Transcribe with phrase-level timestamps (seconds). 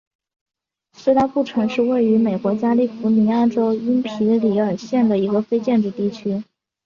[0.93, 6.43] 斯拉布城是位于美国加利福尼亚州因皮里尔县的一个非建制地区。